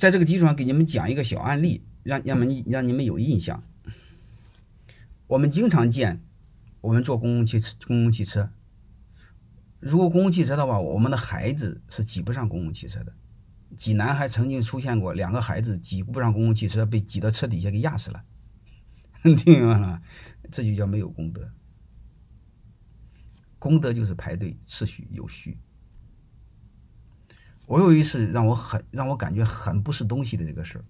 [0.00, 3.62] 在这个基础上给你们讲一个小案例，让让们让你们有印象。
[5.26, 6.22] 我们经常见，
[6.80, 8.50] 我们坐公共汽车，公共汽车，
[9.78, 13.12] 如果公共汽车的话，我们的孩子是挤不上公共汽车的。
[13.76, 18.24] 济南还曾经出现过两个孩子挤不上公共汽车，被挤到车底下给压死了。
[19.22, 20.00] 听明白了？
[20.50, 21.52] 这就叫没有功德。
[23.58, 25.58] 功德就是排队次序有序。
[27.70, 30.84] 我有一次让我很让我感觉很不是东西的这个事儿。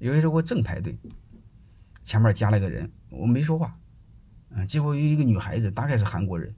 [0.00, 0.98] 有一次我正排队，
[2.02, 3.78] 前面加了个人，我没说话，
[4.48, 6.52] 嗯，结果有一个女孩子，大概是韩国人，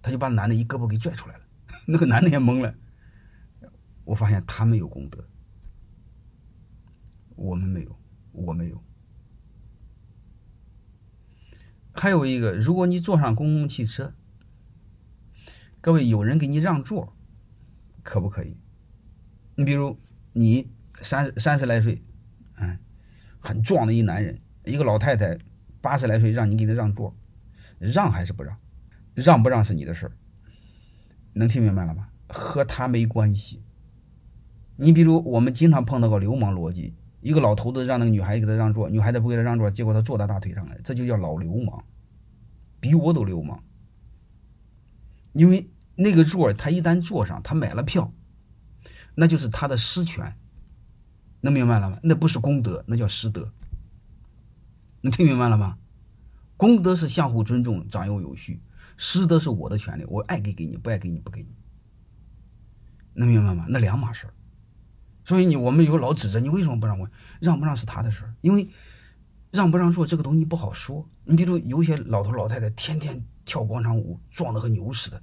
[0.00, 1.42] 她就把男的一胳膊给拽出来了，
[1.88, 2.72] 那个男的也懵了。
[4.04, 5.28] 我发现他没有功德，
[7.34, 7.98] 我们没有，
[8.30, 8.80] 我没有。
[11.92, 14.14] 还有一个，如果你坐上公共汽车，
[15.80, 17.15] 各位有人给你让座。
[18.06, 18.56] 可不可以？
[19.56, 19.98] 你比如
[20.32, 20.70] 你
[21.02, 22.00] 三三十来岁，
[22.56, 22.78] 嗯，
[23.40, 25.36] 很壮的一男人，一个老太太
[25.80, 27.16] 八十来岁，让你给他让座，
[27.80, 28.56] 让还是不让？
[29.14, 30.12] 让不让是你的事儿，
[31.32, 32.08] 能听明白了吗？
[32.28, 33.60] 和他没关系。
[34.76, 41.84] 你比如我们经常碰到个流氓逻辑，一个老头子让那个女孩给他让座，女孩子不给他让座，结果他坐他大腿上了，这就叫老流氓，
[42.78, 43.64] 比我都流氓，
[45.32, 45.68] 因为。
[45.96, 48.12] 那个座他一旦坐上，他买了票，
[49.14, 50.36] 那就是他的私权，
[51.40, 51.98] 能明白了吗？
[52.02, 53.50] 那不是功德，那叫失德。
[55.00, 55.78] 能听明白了吗？
[56.56, 58.60] 功德是相互尊重、长幼有序，
[58.96, 61.48] 失德是我的权利，我爱给给你，不爱给你不给你，
[63.14, 63.66] 能明白吗？
[63.68, 64.34] 那两码事儿。
[65.24, 67.10] 所以你我们有老指责你为什么不让我
[67.40, 68.68] 让不让是他的事儿，因为
[69.50, 71.08] 让不让座这个东西不好说。
[71.24, 75.22] 你比如有些老头老太太天天跳广场舞，壮得和牛似的。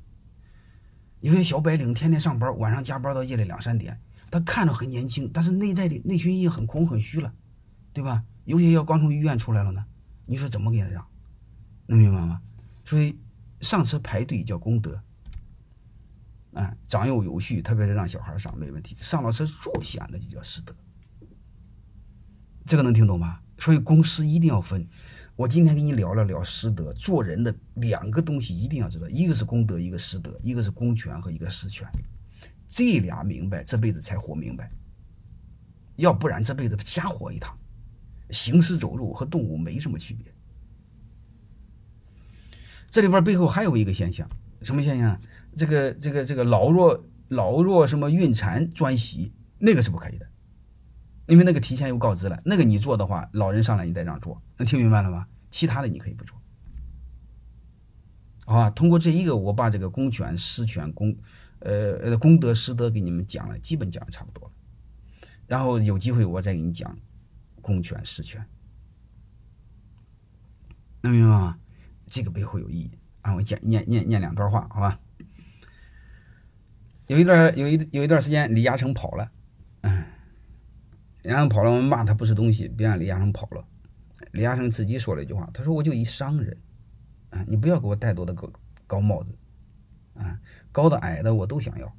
[1.24, 3.98] 有些小白领天天上班，晚上加班到夜里两三点，
[4.30, 7.34] 他看着很年轻，但是内在的内心已经很空很虚了，
[7.94, 8.26] 对吧？
[8.44, 9.86] 有些要刚从医院出来了呢，
[10.26, 11.08] 你说怎么给他让？
[11.86, 12.42] 能明白吗？
[12.84, 13.18] 所以
[13.62, 15.02] 上车排队叫功德，
[16.52, 20.76] 啊，长幼有序，特别是让小孩上没问题，上了车坐下那就叫师德，
[22.66, 23.40] 这个能听懂吗？
[23.58, 24.86] 所以公司一定要分。
[25.36, 31.88] 我今天跟你聊了聊师德，做人的两个东西一定要知道，一个是功德，一个师德，一个是公权和一个私权，
[32.68, 34.72] 这俩明白，这辈子才活明白，
[35.96, 37.58] 要不然这辈子瞎活一趟，
[38.30, 40.32] 行尸走肉和动物没什么区别。
[42.88, 44.30] 这里边背后还有一个现象，
[44.62, 45.20] 什么现象？
[45.56, 50.28] 这个这个这个老弱老弱什么孕产专席，那个是不可以的。
[51.28, 55.28] 因为那个提前又告知了，那个你做的话，老人上来你再让座，能听明白了吗？
[55.50, 56.38] 其他的你可以不做，
[58.46, 58.70] 啊？
[58.72, 61.16] 通过这一个，我把这个公权、私权、公，
[61.60, 64.54] 呃呃公德、私德给你们讲了，基本讲的差不多了。
[65.48, 66.98] 然后有机会我再给你讲
[67.62, 68.46] 公权、私权，
[71.02, 71.58] 能明白吗？
[72.08, 72.92] 这个背后有意义
[73.22, 73.34] 啊！
[73.34, 75.00] 我讲念念念两段话，好吧？
[77.08, 79.32] 有一段有一有一段时间，李嘉诚跑了，
[81.24, 83.66] 然后跑了，我们骂他不是东西，别让李嘉诚跑了。
[84.34, 86.58] 李嘉诚自己说了一句话，他说：“我就一商人，
[87.30, 88.52] 啊，你不要给我太多的高
[88.88, 89.34] 高帽子，
[90.16, 90.40] 啊，
[90.72, 91.96] 高的矮的我都想要，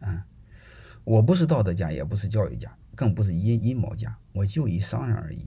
[0.00, 0.26] 啊，
[1.02, 5.44] 我不是道德家，也不是教育家，更不是阴阴谋家，我就一商人而已。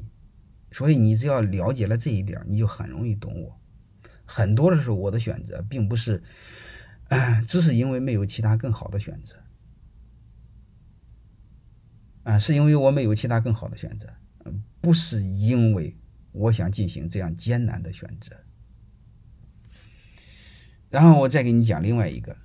[0.71, 3.59] 所以你只要了解了这一点，你就很容易懂我。
[4.25, 6.23] 很多的时候，我的选择并不是，
[7.47, 9.35] 只是因为没有其他更好的选择。”
[12.23, 14.07] 啊，是因为我没有其他更好的选择，
[14.81, 15.95] 不是因为
[16.31, 18.35] 我想进行这样艰难的选择。
[20.89, 22.35] 然后我再给你讲另外一个，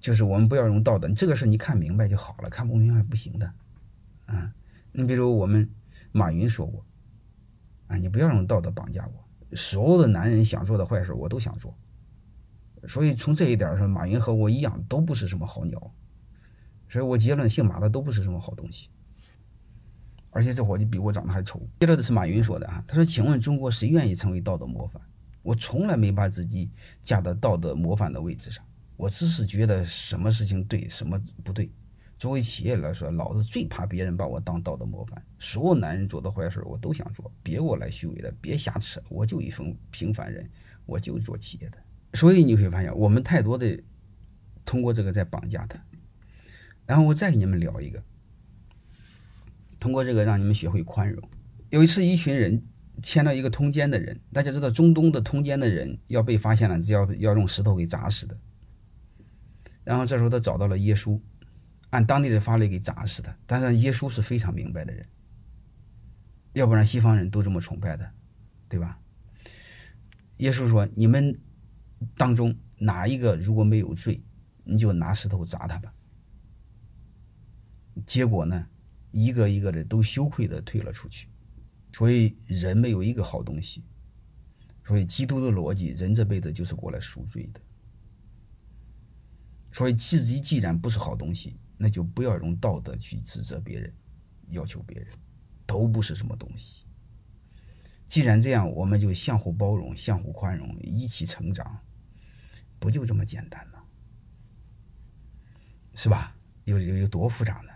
[0.00, 3.52] 就是我们不要用道德，这个事你看明白就好了，看不明白不行的。
[4.26, 4.52] 啊，
[4.92, 5.70] 你比如我们
[6.10, 6.84] 马云说过，
[7.86, 11.76] 啊，你不要用道德绑架我，所有的男人想做的坏事我都想做，
[12.88, 15.94] 所以从这一点上，马云和我一样，都不是什么好鸟。
[16.92, 18.90] 所以我结论，姓马的都不是什么好东西，
[20.28, 21.58] 而且这伙计比我长得还丑。
[21.80, 25.00] 接着的是马云说的啊，他说：“请问中国谁愿意成为道德模范？
[25.40, 28.62] 我从来没把自己架到道德模范的位置上，
[28.98, 31.72] 我只是觉得什么事情对，什么不对。
[32.18, 35.24] 作为企业来说，老子最怕别人把我当道德模范。
[35.38, 39.02] 所有男人做的坏事我都想做，别给我来虚伪的，别瞎扯。
[39.08, 40.46] 我就一份平凡人，
[40.84, 41.78] 我就做企业的。
[42.12, 43.82] 所以你会发现，我们太多的
[44.66, 45.82] 通过这个在绑架他。”
[46.86, 48.02] 然后我再给你们聊一个，
[49.78, 51.28] 通过这个让你们学会宽容。
[51.70, 52.62] 有一次，一群人
[53.02, 58.36] 牵到一个通奸的人，大家知道中东的通奸的人要被发现了，是要要用石头给砸死的。
[59.84, 61.18] 然后这时候他找到了耶稣，
[61.90, 63.34] 按当地的法律给砸死的。
[63.46, 65.06] 但是耶稣是非常明白的人，
[66.52, 68.10] 要不然西方人都这么崇拜的，
[68.68, 68.98] 对吧？
[70.38, 71.38] 耶稣说：“你们
[72.16, 74.20] 当中哪一个如果没有罪，
[74.64, 75.92] 你就拿石头砸他吧。”
[78.06, 78.66] 结果呢，
[79.10, 81.28] 一个一个的都羞愧的退了出去。
[81.92, 83.84] 所以人没有一个好东西。
[84.84, 87.60] 所以基督的逻辑，人这辈子就是过来赎罪的。
[89.70, 93.92] 所以自己既然不是好东西，那就不要用道德去指责别人，
[94.48, 95.08] 要求别人，
[95.66, 96.84] 都不是什么东西。
[98.06, 101.78] 既然这样，我们就相互包容、相互宽容，一起成长，
[102.78, 103.82] 不就这么简单吗？
[105.94, 106.36] 是吧？
[106.64, 107.71] 有有有多复杂呢？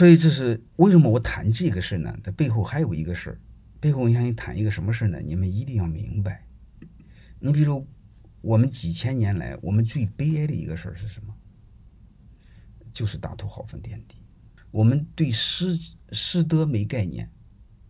[0.00, 2.18] 所以这是为什么我谈这个事呢？
[2.24, 3.40] 它背后还有一个事儿，
[3.80, 5.20] 背后我想你谈一个什么事呢？
[5.20, 6.46] 你们一定要明白。
[7.38, 7.86] 你比如
[8.40, 11.36] 我们几千年来，我们最悲哀的一个事儿是什么？
[12.90, 14.16] 就是大图好分天地。
[14.70, 15.78] 我们对师
[16.12, 17.30] 师德没概念，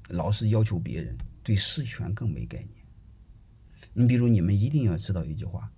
[0.08, 2.84] 老是要求别人，对师权更没概念。
[3.92, 5.70] 你比如你们一定要知道一句话，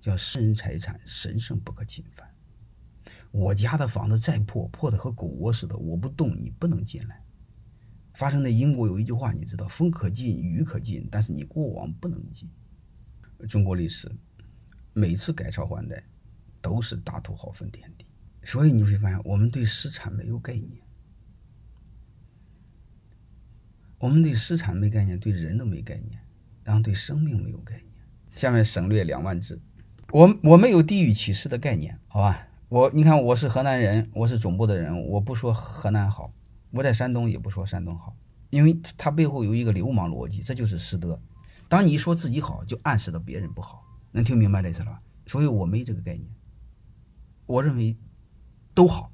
[0.00, 2.32] 叫“私人财产神圣不可侵犯”。
[3.30, 7.22] 我家的房子再破，破的和狗窝似的，我不动，你不能进来。
[8.14, 12.50] 发生在英国有一句话，你知道，风可进，雨可进，但是你过往不能进。
[13.48, 14.10] 中国历史
[14.92, 16.02] 每次改朝换代，
[16.60, 18.04] 都是大土豪分田地，
[18.42, 20.82] 所以你会发现，我们对私产没有概念，
[23.98, 26.20] 我们对私产没概念，对人都没概念，
[26.64, 27.86] 然后对生命没有概念。
[28.34, 29.58] 下面省略两万字，
[30.10, 32.48] 我我没有地域歧视的概念，好吧？
[32.70, 36.32] 我你看，我是河南人，我是总部的人，我不说河南好，
[36.70, 38.16] 我在山东也不说山东好，
[38.50, 41.20] 因为他背后有一个流氓逻辑，这就是师德。
[41.68, 43.82] 当你说自己好，就暗示了别人不好，
[44.12, 45.00] 能听明白这意思了？
[45.26, 46.30] 所以我没这个概念，
[47.46, 47.96] 我认为
[48.72, 49.10] 都好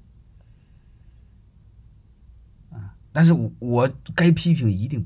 [2.69, 5.03] 啊，但是我该批评一定。